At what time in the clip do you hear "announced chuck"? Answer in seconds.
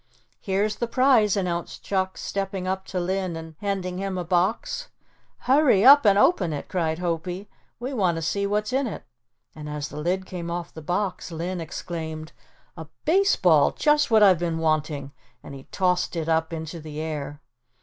1.37-2.17